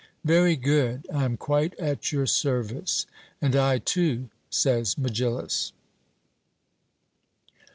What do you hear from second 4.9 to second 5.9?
Megillus.